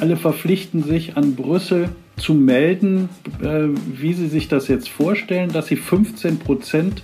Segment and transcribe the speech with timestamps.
[0.00, 3.08] Alle verpflichten sich an Brüssel zu melden,
[3.42, 7.02] äh, wie sie sich das jetzt vorstellen, dass sie 15 Prozent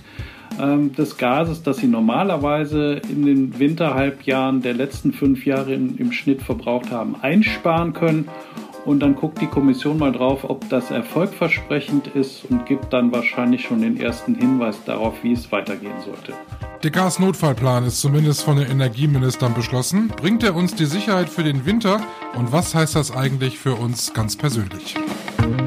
[0.61, 6.41] ähm, des Gases, das sie normalerweise in den Winterhalbjahren der letzten fünf Jahre im Schnitt
[6.41, 8.27] verbraucht haben, einsparen können.
[8.85, 13.61] Und dann guckt die Kommission mal drauf, ob das erfolgversprechend ist und gibt dann wahrscheinlich
[13.61, 16.33] schon den ersten Hinweis darauf, wie es weitergehen sollte.
[16.83, 20.09] Der Gasnotfallplan ist zumindest von den Energieministern beschlossen.
[20.09, 22.05] Bringt er uns die Sicherheit für den Winter?
[22.35, 24.97] Und was heißt das eigentlich für uns ganz persönlich?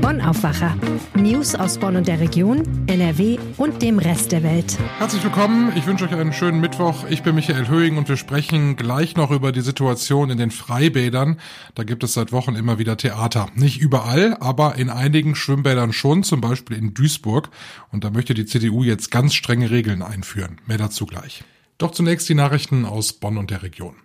[0.02, 0.76] Bonn Aufwacher.
[1.14, 4.78] News aus Bonn und der Region, NRW und dem Rest der Welt.
[4.98, 5.72] Herzlich willkommen.
[5.74, 7.06] Ich wünsche euch einen schönen Mittwoch.
[7.08, 11.40] Ich bin Michael Höhing und wir sprechen gleich noch über die Situation in den Freibädern.
[11.74, 13.48] Da gibt es seit Wochen immer wieder Theater.
[13.54, 17.48] Nicht überall, aber in einigen Schwimmbädern schon, zum Beispiel in Duisburg.
[17.90, 20.60] Und da möchte die CDU jetzt ganz strenge Regeln einführen.
[20.66, 21.44] Mehr dazu gleich.
[21.78, 23.96] Doch zunächst die Nachrichten aus Bonn und der Region.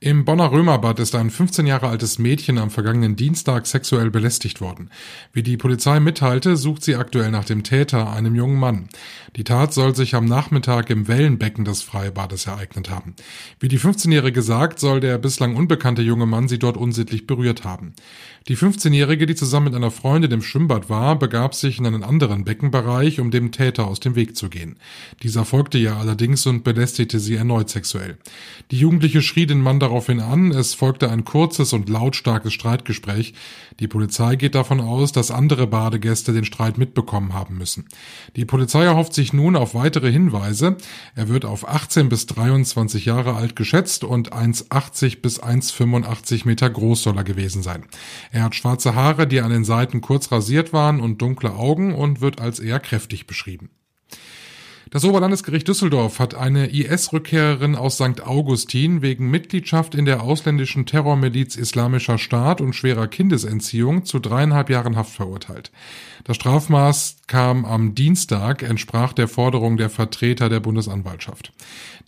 [0.00, 4.90] Im Bonner Römerbad ist ein 15 Jahre altes Mädchen am vergangenen Dienstag sexuell belästigt worden.
[5.32, 8.88] Wie die Polizei mitteilte, sucht sie aktuell nach dem Täter, einem jungen Mann.
[9.34, 13.16] Die Tat soll sich am Nachmittag im Wellenbecken des Freibades ereignet haben.
[13.58, 17.94] Wie die 15-Jährige sagt, soll der bislang unbekannte junge Mann sie dort unsittlich berührt haben.
[18.46, 22.44] Die 15-Jährige, die zusammen mit einer Freundin im Schwimmbad war, begab sich in einen anderen
[22.44, 24.76] Beckenbereich, um dem Täter aus dem Weg zu gehen.
[25.22, 28.16] Dieser folgte ihr allerdings und belästigte sie erneut sexuell.
[28.70, 33.32] Die Jugendliche schrie den Mann daraufhin an, es folgte ein kurzes und lautstarkes Streitgespräch.
[33.80, 37.86] Die Polizei geht davon aus, dass andere Badegäste den Streit mitbekommen haben müssen.
[38.36, 40.76] Die Polizei erhofft sich nun auf weitere Hinweise.
[41.14, 47.02] Er wird auf 18 bis 23 Jahre alt geschätzt und 1,80 bis 1,85 Meter groß
[47.02, 47.86] soll er gewesen sein.
[48.30, 52.20] Er hat schwarze Haare, die an den Seiten kurz rasiert waren und dunkle Augen und
[52.20, 53.70] wird als eher kräftig beschrieben.
[54.90, 58.22] Das Oberlandesgericht Düsseldorf hat eine IS-Rückkehrerin aus St.
[58.26, 64.96] Augustin wegen Mitgliedschaft in der ausländischen Terrormiliz Islamischer Staat und schwerer Kindesentziehung zu dreieinhalb Jahren
[64.96, 65.72] Haft verurteilt.
[66.24, 71.52] Das Strafmaß kam am Dienstag, entsprach der Forderung der Vertreter der Bundesanwaltschaft.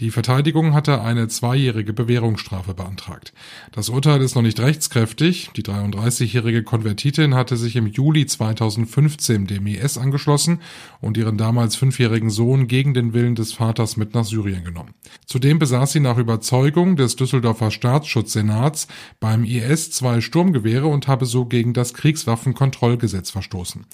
[0.00, 3.34] Die Verteidigung hatte eine zweijährige Bewährungsstrafe beantragt.
[3.70, 5.50] Das Urteil ist noch nicht rechtskräftig.
[5.56, 10.60] Die 33-jährige Konvertitin hatte sich im Juli 2015 dem IS angeschlossen
[11.02, 14.94] und ihren damals fünfjährigen Sohn gegen den Willen des Vaters mit nach Syrien genommen.
[15.26, 18.88] Zudem besaß sie nach Überzeugung des Düsseldorfer Staatsschutzsenats
[19.20, 23.84] beim IS zwei Sturmgewehre und habe so gegen das Kriegswaffenkontrollgesetz verstoßen.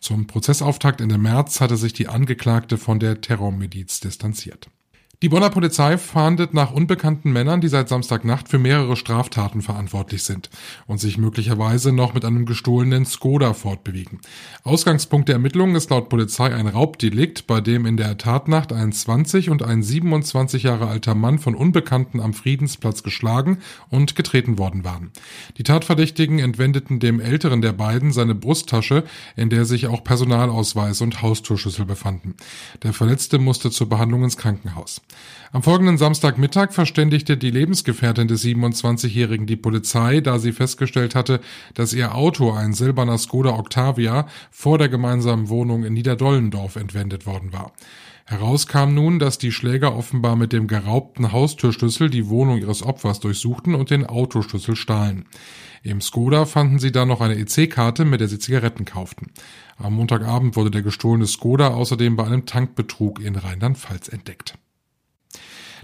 [0.00, 0.26] Zum
[0.70, 4.70] Prozessauftakt Ende März hatte sich die Angeklagte von der Terrormiliz distanziert.
[5.22, 10.48] Die Bonner Polizei fahndet nach unbekannten Männern, die seit Samstagnacht für mehrere Straftaten verantwortlich sind
[10.86, 14.20] und sich möglicherweise noch mit einem gestohlenen Skoda fortbewegen.
[14.64, 19.50] Ausgangspunkt der Ermittlungen ist laut Polizei ein Raubdelikt, bei dem in der Tatnacht ein 20
[19.50, 23.58] und ein 27 Jahre alter Mann von Unbekannten am Friedensplatz geschlagen
[23.90, 25.10] und getreten worden waren.
[25.58, 29.04] Die Tatverdächtigen entwendeten dem älteren der beiden seine Brusttasche,
[29.36, 32.36] in der sich auch Personalausweis und Haustürschlüssel befanden.
[32.82, 35.02] Der Verletzte musste zur Behandlung ins Krankenhaus.
[35.52, 41.40] Am folgenden Samstagmittag verständigte die Lebensgefährtin des 27-Jährigen die Polizei, da sie festgestellt hatte,
[41.74, 47.52] dass ihr Auto, ein silberner Skoda Octavia, vor der gemeinsamen Wohnung in Niederdollendorf entwendet worden
[47.52, 47.72] war.
[48.26, 53.18] Heraus kam nun, dass die Schläger offenbar mit dem geraubten Haustürschlüssel die Wohnung ihres Opfers
[53.18, 55.24] durchsuchten und den Autoschlüssel stahlen.
[55.82, 59.32] Im Skoda fanden sie dann noch eine EC-Karte, mit der sie Zigaretten kauften.
[59.78, 64.56] Am Montagabend wurde der gestohlene Skoda außerdem bei einem Tankbetrug in Rheinland-Pfalz entdeckt.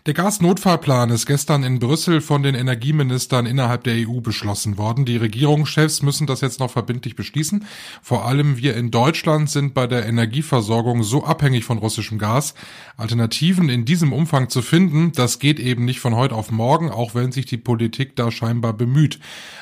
[0.06, 5.04] Der Gasnotfallplan ist gestern in Brüssel von den Energieministern innerhalb der EU beschlossen worden.
[5.04, 7.66] Die Regierungschefs müssen das jetzt noch verbindlich beschließen.
[8.02, 12.54] Vor allem wir in Deutschland sind bei der Energieversorgung so abhängig von russischem Gas.
[12.96, 17.16] Alternativen in diesem Umfang zu finden, das geht eben nicht von heute auf morgen, auch
[17.16, 19.18] wenn sich die Politik da scheinbar bemüht.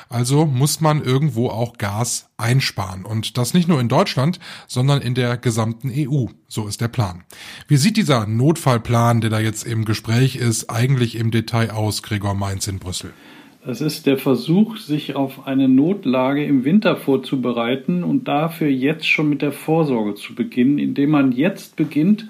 [0.09, 3.05] Also muss man irgendwo auch Gas einsparen.
[3.05, 6.25] Und das nicht nur in Deutschland, sondern in der gesamten EU.
[6.47, 7.23] So ist der Plan.
[7.67, 12.33] Wie sieht dieser Notfallplan, der da jetzt im Gespräch ist, eigentlich im Detail aus, Gregor
[12.33, 13.13] Mainz in Brüssel?
[13.67, 19.27] Es ist der Versuch, sich auf eine Notlage im Winter vorzubereiten und dafür jetzt schon
[19.27, 22.27] mit der Vorsorge zu beginnen, indem man jetzt beginnt,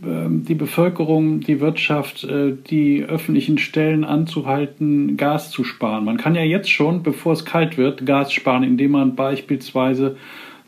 [0.00, 6.04] die Bevölkerung, die Wirtschaft, äh, die öffentlichen Stellen anzuhalten, Gas zu sparen.
[6.04, 10.16] Man kann ja jetzt schon, bevor es kalt wird, Gas sparen, indem man beispielsweise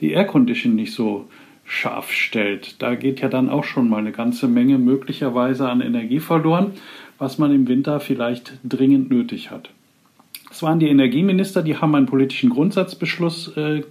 [0.01, 1.29] die Aircondition nicht so
[1.65, 2.83] scharf stellt.
[2.83, 6.73] Da geht ja dann auch schon mal eine ganze Menge möglicherweise an Energie verloren,
[7.19, 9.71] was man im Winter vielleicht dringend nötig hat.
[10.51, 13.83] Es waren die Energieminister, die haben einen politischen Grundsatzbeschluss äh,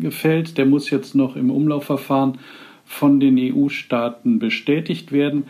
[0.00, 0.58] gefällt.
[0.58, 2.38] Der muss jetzt noch im Umlaufverfahren
[2.88, 5.44] von den EU-Staaten bestätigt werden.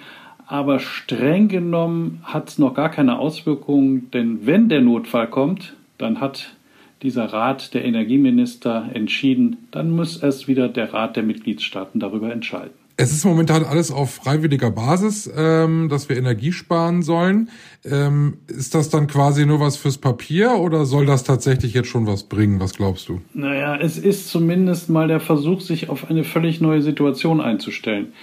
[0.46, 6.20] Aber streng genommen hat es noch gar keine Auswirkungen, denn wenn der Notfall kommt, dann
[6.20, 6.55] hat
[7.02, 12.75] dieser Rat der Energieminister entschieden, dann muss es wieder der Rat der Mitgliedstaaten darüber entscheiden.
[13.00, 17.49] Es ist momentan alles auf freiwilliger Basis, ähm, dass wir Energie sparen sollen.
[17.85, 22.09] Ähm, ist das dann quasi nur was fürs Papier oder soll das tatsächlich jetzt schon
[22.09, 22.59] was bringen?
[22.59, 23.21] Was glaubst du?
[23.35, 28.15] Naja, es ist zumindest mal der Versuch, sich auf eine völlig neue Situation einzustellen.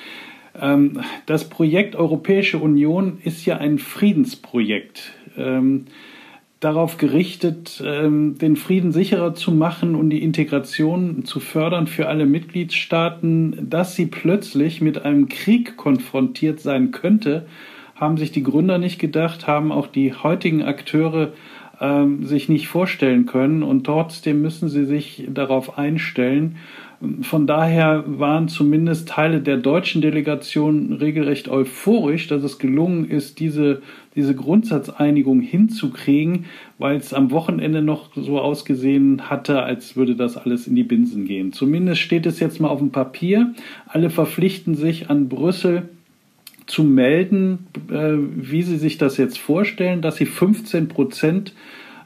[0.59, 5.13] Ähm, das Projekt Europäische Union ist ja ein Friedensprojekt.
[6.59, 12.25] Darauf gerichtet, ähm, den Frieden sicherer zu machen und die Integration zu fördern für alle
[12.25, 17.45] Mitgliedstaaten, dass sie plötzlich mit einem Krieg konfrontiert sein könnte,
[17.95, 21.33] haben sich die Gründer nicht gedacht, haben auch die heutigen Akteure
[21.81, 26.57] ähm, sich nicht vorstellen können und trotzdem müssen sie sich darauf einstellen.
[27.21, 33.81] Von daher waren zumindest Teile der deutschen Delegation regelrecht euphorisch, dass es gelungen ist, diese,
[34.15, 36.45] diese Grundsatzeinigung hinzukriegen,
[36.77, 41.25] weil es am Wochenende noch so ausgesehen hatte, als würde das alles in die Binsen
[41.25, 41.53] gehen.
[41.53, 43.53] Zumindest steht es jetzt mal auf dem Papier.
[43.87, 45.89] Alle verpflichten sich an Brüssel
[46.65, 51.53] zu melden, äh, wie sie sich das jetzt vorstellen, dass sie 15 Prozent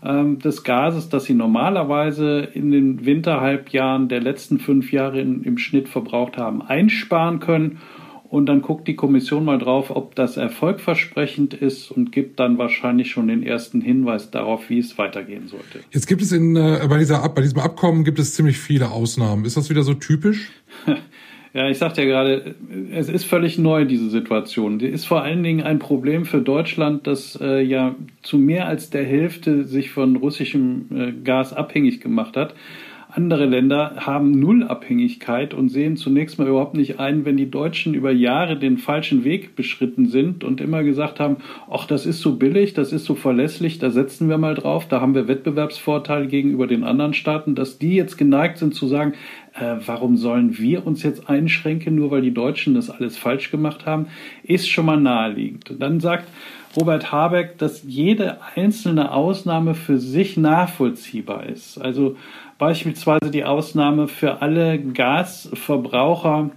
[0.03, 5.57] ähm, des Gases, das sie normalerweise in den Winterhalbjahren der letzten fünf Jahre in, im
[5.57, 7.79] Schnitt verbraucht haben, einsparen können.
[8.29, 13.09] Und dann guckt die Kommission mal drauf, ob das erfolgversprechend ist und gibt dann wahrscheinlich
[13.09, 15.79] schon den ersten Hinweis darauf, wie es weitergehen sollte.
[15.89, 19.45] Jetzt gibt es in, äh, bei, dieser, bei diesem Abkommen gibt es ziemlich viele Ausnahmen.
[19.45, 20.51] Ist das wieder so typisch?
[21.53, 22.55] Ja, ich sagte ja gerade,
[22.91, 24.77] es ist völlig neu, diese Situation.
[24.77, 28.91] Die ist vor allen Dingen ein Problem für Deutschland, das äh, ja zu mehr als
[28.91, 32.53] der Hälfte sich von russischem äh, Gas abhängig gemacht hat.
[33.11, 38.11] Andere Länder haben Nullabhängigkeit und sehen zunächst mal überhaupt nicht ein, wenn die Deutschen über
[38.11, 41.37] Jahre den falschen Weg beschritten sind und immer gesagt haben,
[41.71, 45.01] ach, das ist so billig, das ist so verlässlich, da setzen wir mal drauf, da
[45.01, 49.13] haben wir Wettbewerbsvorteile gegenüber den anderen Staaten, dass die jetzt geneigt sind zu sagen,
[49.55, 53.87] äh, warum sollen wir uns jetzt einschränken, nur weil die Deutschen das alles falsch gemacht
[53.87, 54.05] haben,
[54.43, 55.73] ist schon mal naheliegend.
[55.79, 56.27] Dann sagt
[56.79, 61.77] Robert Habeck, dass jede einzelne Ausnahme für sich nachvollziehbar ist.
[61.77, 62.15] Also
[62.57, 66.51] beispielsweise die Ausnahme für alle Gasverbraucher,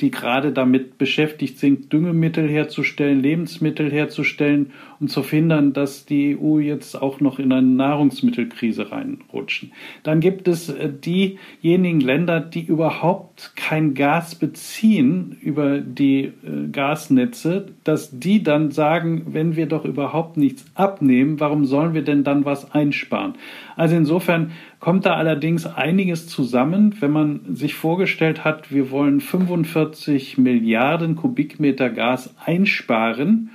[0.00, 4.72] die gerade damit beschäftigt sind, Düngemittel herzustellen, Lebensmittel herzustellen,
[5.02, 9.72] um zu verhindern, dass die EU jetzt auch noch in eine Nahrungsmittelkrise reinrutschen.
[10.04, 17.66] Dann gibt es äh, diejenigen Länder, die überhaupt kein Gas beziehen über die äh, Gasnetze,
[17.82, 22.44] dass die dann sagen, wenn wir doch überhaupt nichts abnehmen, warum sollen wir denn dann
[22.44, 23.34] was einsparen?
[23.74, 30.38] Also insofern kommt da allerdings einiges zusammen, wenn man sich vorgestellt hat, wir wollen 45
[30.38, 33.50] Milliarden Kubikmeter Gas einsparen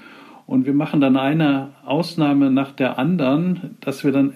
[0.47, 4.31] und wir machen dann eine Ausnahme nach der anderen, dass wir dann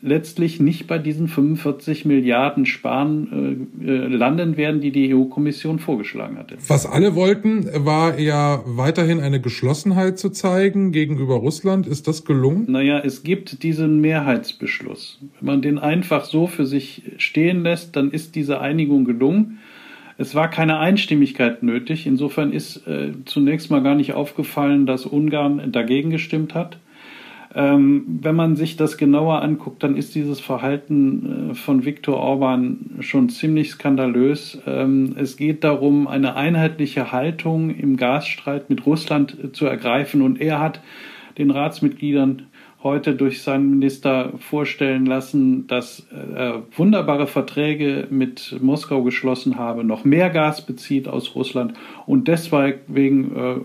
[0.00, 6.38] letztlich nicht bei diesen 45 Milliarden Sparen äh, äh, landen werden, die die EU-Kommission vorgeschlagen
[6.38, 6.56] hatte.
[6.68, 11.88] Was alle wollten, war ja weiterhin eine Geschlossenheit zu zeigen gegenüber Russland.
[11.88, 12.70] Ist das gelungen?
[12.70, 15.18] Naja, es gibt diesen Mehrheitsbeschluss.
[15.40, 19.58] Wenn man den einfach so für sich stehen lässt, dann ist diese Einigung gelungen.
[20.18, 22.06] Es war keine Einstimmigkeit nötig.
[22.06, 26.78] Insofern ist äh, zunächst mal gar nicht aufgefallen, dass Ungarn dagegen gestimmt hat.
[27.54, 32.96] Ähm, wenn man sich das genauer anguckt, dann ist dieses Verhalten äh, von Viktor Orban
[33.00, 34.60] schon ziemlich skandalös.
[34.66, 40.38] Ähm, es geht darum, eine einheitliche Haltung im Gasstreit mit Russland äh, zu ergreifen und
[40.38, 40.82] er hat
[41.38, 42.42] den Ratsmitgliedern
[42.86, 50.04] heute durch seinen Minister vorstellen lassen, dass er wunderbare Verträge mit Moskau geschlossen habe, noch
[50.04, 51.74] mehr Gas bezieht aus Russland
[52.06, 53.56] und deswegen äh,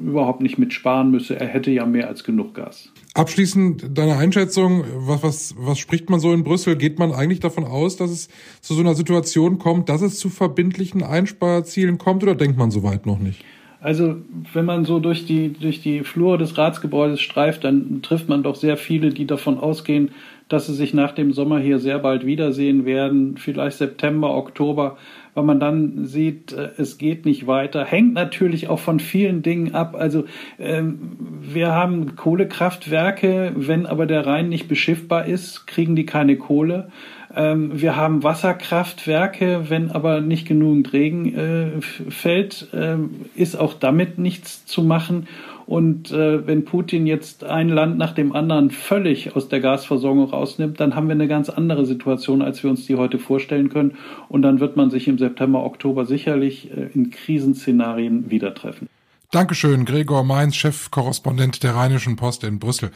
[0.00, 1.40] überhaupt nicht mitsparen müsse.
[1.40, 2.92] Er hätte ja mehr als genug Gas.
[3.14, 6.76] Abschließend deine Einschätzung, was, was, was spricht man so in Brüssel?
[6.76, 8.28] Geht man eigentlich davon aus, dass es
[8.60, 13.06] zu so einer Situation kommt, dass es zu verbindlichen Einsparzielen kommt oder denkt man soweit
[13.06, 13.42] noch nicht?
[13.80, 14.16] Also,
[14.52, 18.56] wenn man so durch die, durch die Flur des Ratsgebäudes streift, dann trifft man doch
[18.56, 20.10] sehr viele, die davon ausgehen,
[20.48, 24.96] dass sie sich nach dem Sommer hier sehr bald wiedersehen werden, vielleicht September, Oktober,
[25.34, 27.84] weil man dann sieht, äh, es geht nicht weiter.
[27.84, 29.94] Hängt natürlich auch von vielen Dingen ab.
[29.96, 30.24] Also
[30.58, 36.90] ähm, wir haben Kohlekraftwerke, wenn aber der Rhein nicht beschiffbar ist, kriegen die keine Kohle.
[37.34, 42.96] Ähm, wir haben Wasserkraftwerke, wenn aber nicht genügend Regen äh, fällt, äh,
[43.34, 45.28] ist auch damit nichts zu machen.
[45.68, 50.80] Und äh, wenn Putin jetzt ein Land nach dem anderen völlig aus der Gasversorgung rausnimmt,
[50.80, 53.98] dann haben wir eine ganz andere Situation, als wir uns die heute vorstellen können.
[54.30, 58.88] Und dann wird man sich im September, Oktober sicherlich äh, in Krisenszenarien wieder treffen.
[59.30, 62.90] Dankeschön, Gregor Mainz, Chefkorrespondent der Rheinischen Post in Brüssel.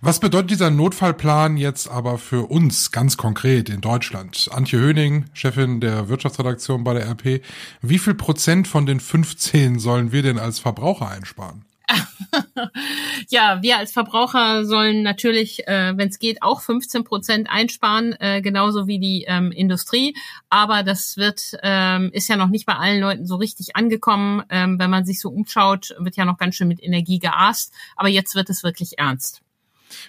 [0.00, 4.48] Was bedeutet dieser Notfallplan jetzt aber für uns ganz konkret in Deutschland?
[4.50, 7.42] Antje Höning, Chefin der Wirtschaftsredaktion bei der RP.
[7.82, 11.66] Wie viel Prozent von den 15 sollen wir denn als Verbraucher einsparen?
[13.28, 18.40] ja, wir als Verbraucher sollen natürlich, äh, wenn es geht, auch 15 Prozent einsparen, äh,
[18.42, 20.16] genauso wie die ähm, Industrie.
[20.50, 24.42] Aber das wird ähm, ist ja noch nicht bei allen Leuten so richtig angekommen.
[24.48, 27.72] Ähm, wenn man sich so umschaut, wird ja noch ganz schön mit Energie geaßt.
[27.96, 29.43] Aber jetzt wird es wirklich ernst.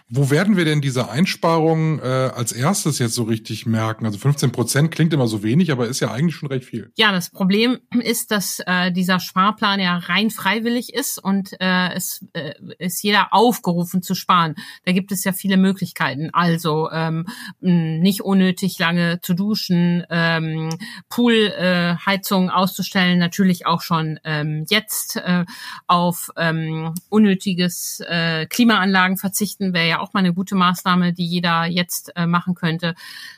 [0.09, 4.05] Wo werden wir denn diese Einsparungen äh, als erstes jetzt so richtig merken?
[4.05, 6.91] Also 15 Prozent klingt immer so wenig, aber ist ja eigentlich schon recht viel.
[6.95, 12.25] Ja, das Problem ist, dass äh, dieser Sparplan ja rein freiwillig ist und äh, es
[12.33, 14.55] äh, ist jeder aufgerufen zu sparen.
[14.85, 16.29] Da gibt es ja viele Möglichkeiten.
[16.33, 17.27] Also ähm,
[17.59, 20.69] nicht unnötig lange zu duschen, ähm,
[21.09, 25.45] Poolheizung äh, auszustellen, natürlich auch schon ähm, jetzt äh,
[25.87, 31.65] auf ähm, unnötiges äh, Klimaanlagen verzichten wäre ja auch mal eine gute Maßnahme, die jeder
[31.65, 32.96] jetzt äh, machen könnte.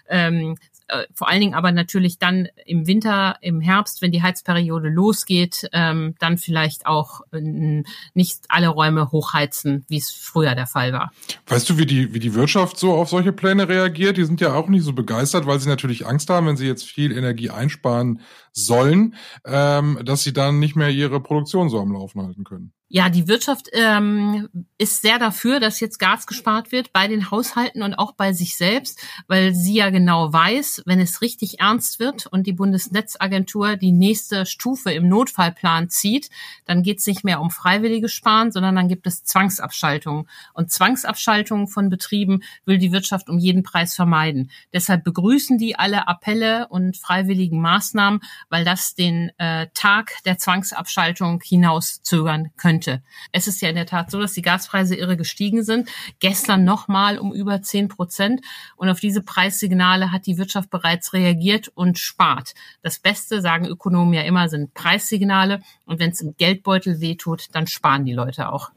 [0.08, 0.56] Ähm,
[0.90, 5.68] äh, vor allen Dingen aber natürlich dann im Winter, im Herbst, wenn die Heizperiode losgeht,
[5.74, 11.12] ähm, dann vielleicht auch äh, nicht alle Räume hochheizen, wie es früher der Fall war.
[11.48, 14.16] Weißt du, wie die, wie die Wirtschaft so auf solche Pläne reagiert?
[14.16, 16.86] Die sind ja auch nicht so begeistert, weil sie natürlich Angst haben, wenn sie jetzt
[16.86, 18.22] viel Energie einsparen
[18.58, 22.74] sollen, ähm, dass sie dann nicht mehr ihre Produktion so am Laufen halten können.
[22.90, 24.48] Ja, die Wirtschaft ähm,
[24.78, 28.56] ist sehr dafür, dass jetzt Gas gespart wird bei den Haushalten und auch bei sich
[28.56, 33.92] selbst, weil sie ja genau weiß, wenn es richtig ernst wird und die Bundesnetzagentur die
[33.92, 36.30] nächste Stufe im Notfallplan zieht,
[36.64, 40.30] dann geht es nicht mehr um freiwillige Sparen, sondern dann gibt es Zwangsabschaltungen.
[40.54, 44.50] Und Zwangsabschaltungen von Betrieben will die Wirtschaft um jeden Preis vermeiden.
[44.72, 51.42] Deshalb begrüßen die alle Appelle und freiwilligen Maßnahmen, weil das den äh, Tag der Zwangsabschaltung
[51.44, 53.02] hinauszögern könnte.
[53.32, 55.90] Es ist ja in der Tat so, dass die Gaspreise irre gestiegen sind.
[56.20, 58.42] Gestern nochmal um über zehn Prozent.
[58.76, 62.54] Und auf diese Preissignale hat die Wirtschaft bereits reagiert und spart.
[62.82, 65.62] Das Beste, sagen Ökonomen ja immer, sind Preissignale.
[65.86, 68.72] Und wenn es im Geldbeutel wehtut, dann sparen die Leute auch.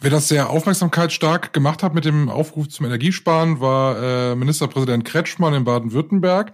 [0.00, 5.54] Wer das sehr aufmerksamkeitsstark gemacht hat mit dem Aufruf zum Energiesparen, war äh, Ministerpräsident Kretschmann
[5.54, 6.52] in Baden-Württemberg.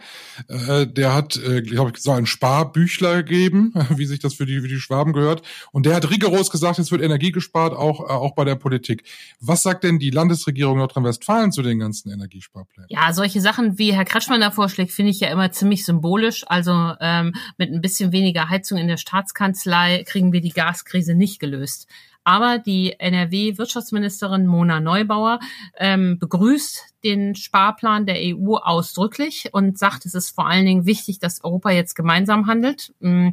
[0.48, 2.12] Äh, der hat, äh, glaube ich, so
[2.60, 5.42] Sparbüchler gegeben, wie sich das für die, für die Schwaben gehört.
[5.72, 9.04] Und der hat rigoros gesagt, es wird Energie gespart, auch, äh, auch bei der Politik.
[9.40, 12.88] Was sagt denn die Landesregierung Nordrhein-Westfalen zu den ganzen Energiesparplänen?
[12.90, 16.44] Ja, solche Sachen, wie Herr Kretschmann da vorschlägt, finde ich ja immer ziemlich symbolisch.
[16.46, 21.40] Also ähm, mit ein bisschen weniger Heizung in der Staatskanzlei kriegen wir die Gaskrise nicht
[21.40, 21.88] gelöst.
[22.30, 25.40] Aber die NRW-Wirtschaftsministerin Mona Neubauer
[25.76, 31.18] ähm, begrüßt den Sparplan der EU ausdrücklich und sagt, es ist vor allen Dingen wichtig,
[31.18, 32.92] dass Europa jetzt gemeinsam handelt.
[33.00, 33.30] Mm,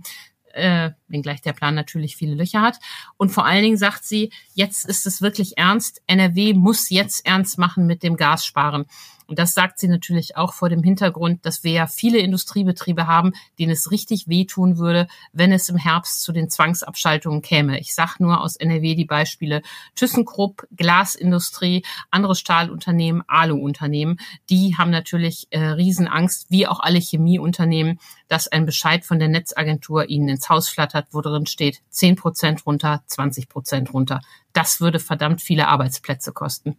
[0.51, 2.79] äh, wenngleich der Plan natürlich viele Löcher hat.
[3.17, 6.01] Und vor allen Dingen sagt sie, jetzt ist es wirklich ernst.
[6.07, 8.87] NRW muss jetzt ernst machen mit dem Gassparen.
[9.27, 13.33] Und das sagt sie natürlich auch vor dem Hintergrund, dass wir ja viele Industriebetriebe haben,
[13.59, 17.79] denen es richtig wehtun würde, wenn es im Herbst zu den Zwangsabschaltungen käme.
[17.79, 19.61] Ich sage nur aus NRW die Beispiele
[19.95, 24.19] ThyssenKrupp, Glasindustrie, andere Stahlunternehmen, Aluunternehmen.
[24.49, 30.09] Die haben natürlich äh, Riesenangst, wie auch alle Chemieunternehmen, dass ein Bescheid von der Netzagentur
[30.09, 34.21] ihnen ins Haus flattert, wo drin steht 10 Prozent runter, 20 Prozent runter.
[34.53, 36.77] Das würde verdammt viele Arbeitsplätze kosten.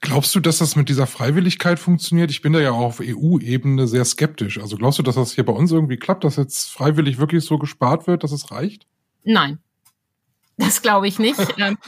[0.00, 2.30] Glaubst du, dass das mit dieser Freiwilligkeit funktioniert?
[2.30, 4.58] Ich bin da ja auch auf EU-Ebene sehr skeptisch.
[4.60, 7.58] Also glaubst du, dass das hier bei uns irgendwie klappt, dass jetzt freiwillig wirklich so
[7.58, 8.86] gespart wird, dass es reicht?
[9.24, 9.58] Nein.
[10.56, 11.78] Das glaube ich nicht, ähm,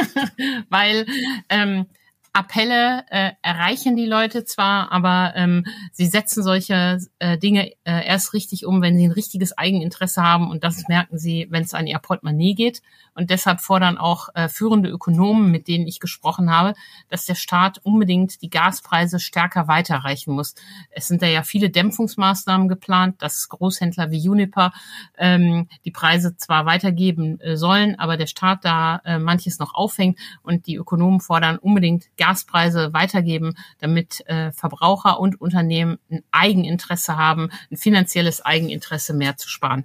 [0.70, 1.06] weil
[1.48, 1.86] ähm,
[2.32, 8.34] Appelle äh, erreichen die Leute zwar, aber ähm, sie setzen solche äh, Dinge äh, erst
[8.34, 11.86] richtig um, wenn sie ein richtiges Eigeninteresse haben und das merken sie, wenn es an
[11.86, 12.82] ihr Portemonnaie geht.
[13.16, 16.74] Und deshalb fordern auch äh, führende Ökonomen, mit denen ich gesprochen habe,
[17.08, 20.54] dass der Staat unbedingt die Gaspreise stärker weiterreichen muss.
[20.90, 24.72] Es sind da ja viele Dämpfungsmaßnahmen geplant, dass Großhändler wie Uniper
[25.16, 30.18] ähm, die Preise zwar weitergeben äh, sollen, aber der Staat da äh, manches noch aufhängt
[30.42, 37.50] und die Ökonomen fordern unbedingt Gaspreise weitergeben, damit äh, Verbraucher und Unternehmen ein Eigeninteresse haben,
[37.70, 39.84] ein finanzielles Eigeninteresse mehr zu sparen.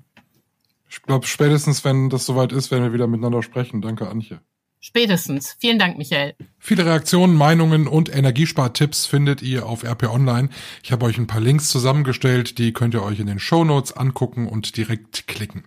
[0.91, 3.81] Ich glaube, spätestens, wenn das soweit ist, werden wir wieder miteinander sprechen.
[3.81, 4.41] Danke, Antje.
[4.81, 5.55] Spätestens.
[5.57, 6.35] Vielen Dank, Michael.
[6.59, 10.49] Viele Reaktionen, Meinungen und Energiespartipps findet ihr auf RP Online.
[10.83, 13.93] Ich habe euch ein paar Links zusammengestellt, die könnt ihr euch in den Show Notes
[13.93, 15.63] angucken und direkt klicken.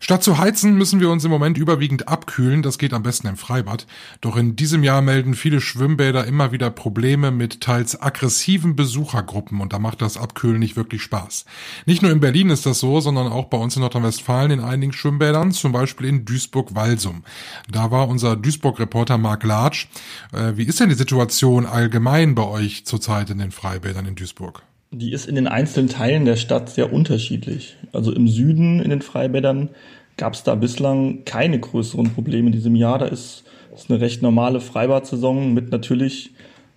[0.00, 3.36] Statt zu heizen müssen wir uns im Moment überwiegend abkühlen, das geht am besten im
[3.36, 3.86] Freibad.
[4.20, 9.72] Doch in diesem Jahr melden viele Schwimmbäder immer wieder Probleme mit teils aggressiven Besuchergruppen und
[9.72, 11.44] da macht das Abkühlen nicht wirklich Spaß.
[11.86, 14.92] Nicht nur in Berlin ist das so, sondern auch bei uns in Nordrhein-Westfalen in einigen
[14.92, 17.24] Schwimmbädern, zum Beispiel in Duisburg-Walsum.
[17.70, 19.86] Da war unser Duisburg-Reporter Marc Latsch
[20.32, 24.62] äh, wie ist denn die Situation allgemein bei euch zurzeit in den Freibädern in Duisburg?
[24.92, 27.76] Die ist in den einzelnen Teilen der Stadt sehr unterschiedlich.
[27.92, 29.70] Also im Süden in den Freibädern
[30.16, 32.98] gab es da bislang keine größeren Probleme in diesem Jahr.
[32.98, 36.30] Da ist, ist eine recht normale Freibadsaison mit natürlich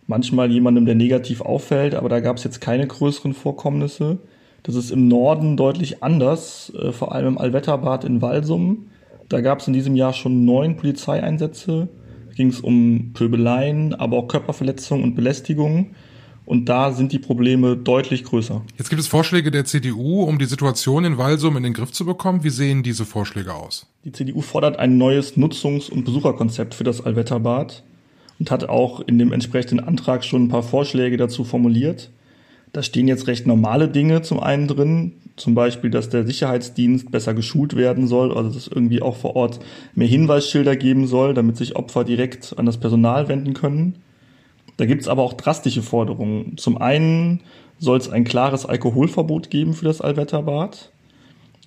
[0.07, 4.17] manchmal jemandem, der negativ auffällt, aber da gab es jetzt keine größeren Vorkommnisse.
[4.63, 8.87] Das ist im Norden deutlich anders, äh, vor allem im Allwetterbad in Walsum.
[9.29, 11.89] Da gab es in diesem Jahr schon neun Polizeieinsätze
[12.39, 15.87] ging es um Pöbeleien, aber auch Körperverletzungen und Belästigungen.
[16.49, 18.63] Und da sind die Probleme deutlich größer.
[18.75, 22.07] Jetzt gibt es Vorschläge der CDU, um die Situation in Walsum in den Griff zu
[22.07, 22.43] bekommen.
[22.43, 23.85] Wie sehen diese Vorschläge aus?
[24.03, 27.83] Die CDU fordert ein neues Nutzungs- und Besucherkonzept für das Allwetterbad
[28.39, 32.09] und hat auch in dem entsprechenden Antrag schon ein paar Vorschläge dazu formuliert.
[32.73, 37.35] Da stehen jetzt recht normale Dinge zum einen drin, zum Beispiel, dass der Sicherheitsdienst besser
[37.35, 39.59] geschult werden soll, also dass es irgendwie auch vor Ort
[39.93, 43.99] mehr Hinweisschilder geben soll, damit sich Opfer direkt an das Personal wenden können.
[44.79, 46.55] Da gibt es aber auch drastische Forderungen.
[46.55, 47.41] Zum einen
[47.79, 50.93] soll es ein klares Alkoholverbot geben für das Allwetterbad.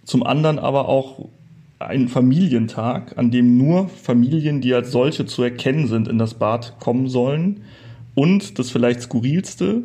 [0.05, 1.29] Zum anderen aber auch
[1.79, 6.79] einen Familientag, an dem nur Familien, die als solche zu erkennen sind, in das Bad
[6.81, 7.65] kommen sollen.
[8.15, 9.83] Und das vielleicht skurrilste,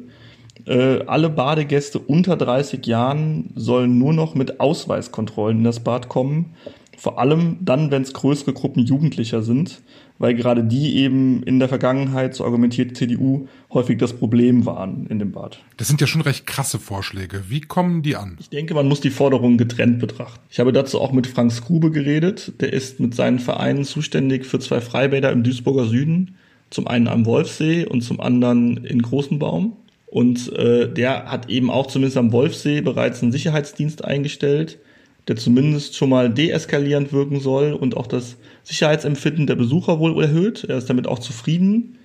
[0.66, 6.54] äh, alle Badegäste unter 30 Jahren sollen nur noch mit Ausweiskontrollen in das Bad kommen.
[7.00, 9.84] Vor allem dann, wenn es größere Gruppen Jugendlicher sind,
[10.18, 15.06] weil gerade die eben in der Vergangenheit, so argumentiert die CDU, häufig das Problem waren
[15.06, 15.60] in dem Bad.
[15.78, 17.44] Das sind ja schon recht krasse Vorschläge.
[17.50, 18.38] Wie kommen die an?
[18.40, 20.40] Ich denke, man muss die Forderungen getrennt betrachten.
[20.50, 22.54] Ich habe dazu auch mit Frank Skrube geredet.
[22.62, 26.36] Der ist mit seinen Vereinen zuständig für zwei Freibäder im Duisburger Süden.
[26.72, 29.74] Zum einen am Wolfsee und zum anderen in Großenbaum.
[30.08, 34.80] Und äh, der hat eben auch zumindest am Wolfsee bereits einen Sicherheitsdienst eingestellt,
[35.28, 40.64] der zumindest schon mal deeskalierend wirken soll und auch das Sicherheitsempfinden der Besucher wohl erhöht.
[40.64, 41.98] Er ist damit auch zufrieden.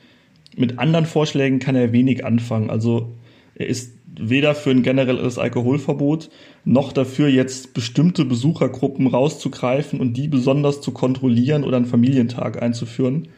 [0.56, 2.68] Mit anderen Vorschlägen kann er wenig anfangen.
[2.68, 3.12] Also
[3.54, 6.30] er ist weder für ein generelles Alkoholverbot
[6.64, 13.28] noch dafür, jetzt bestimmte Besuchergruppen rauszugreifen und die besonders zu kontrollieren oder einen Familientag einzuführen.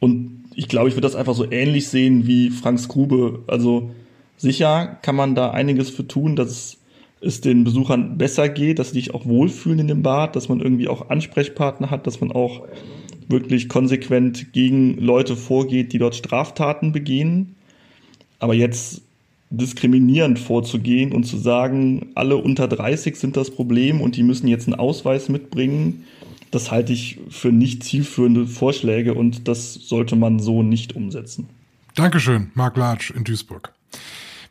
[0.00, 3.44] Und ich glaube, ich würde das einfach so ähnlich sehen wie Franks Grube.
[3.46, 3.90] Also
[4.36, 6.78] sicher kann man da einiges für tun, dass
[7.20, 10.60] es den Besuchern besser geht, dass sie sich auch wohlfühlen in dem Bad, dass man
[10.60, 12.66] irgendwie auch Ansprechpartner hat, dass man auch
[13.28, 17.54] wirklich konsequent gegen Leute vorgeht, die dort Straftaten begehen.
[18.38, 19.02] Aber jetzt
[19.50, 24.66] diskriminierend vorzugehen und zu sagen, alle unter 30 sind das Problem und die müssen jetzt
[24.66, 26.04] einen Ausweis mitbringen,
[26.50, 31.48] das halte ich für nicht zielführende Vorschläge und das sollte man so nicht umsetzen.
[31.94, 33.72] Dankeschön, Marc Latsch in Duisburg.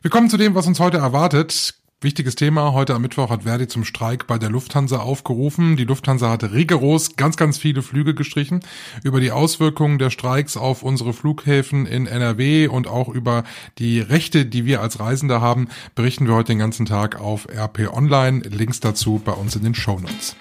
[0.02, 1.74] Wir kommen zu dem, was uns heute erwartet.
[2.02, 2.72] Wichtiges Thema.
[2.72, 5.76] Heute am Mittwoch hat Verdi zum Streik bei der Lufthansa aufgerufen.
[5.76, 8.60] Die Lufthansa hatte rigoros ganz, ganz viele Flüge gestrichen.
[9.04, 13.44] Über die Auswirkungen der Streiks auf unsere Flughäfen in NRW und auch über
[13.76, 17.92] die Rechte, die wir als Reisende haben, berichten wir heute den ganzen Tag auf RP
[17.92, 18.44] Online.
[18.48, 20.36] Links dazu bei uns in den Show Notes.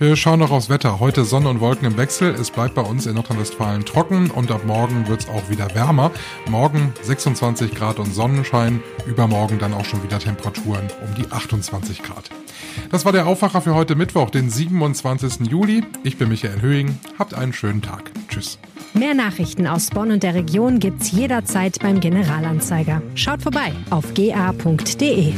[0.00, 0.98] Wir schauen noch aufs Wetter.
[0.98, 2.34] Heute Sonne und Wolken im Wechsel.
[2.34, 6.10] Es bleibt bei uns in Nordrhein-Westfalen trocken und ab morgen wird es auch wieder wärmer.
[6.48, 8.82] Morgen 26 Grad und Sonnenschein.
[9.06, 12.30] Übermorgen dann auch schon wieder Temperaturen um die 28 Grad.
[12.90, 15.46] Das war der Aufwacher für heute Mittwoch, den 27.
[15.50, 15.84] Juli.
[16.02, 16.98] Ich bin Michael Höhing.
[17.18, 18.10] Habt einen schönen Tag.
[18.30, 18.58] Tschüss.
[18.94, 23.02] Mehr Nachrichten aus Bonn und der Region gibt's jederzeit beim Generalanzeiger.
[23.16, 25.34] Schaut vorbei auf ga.de.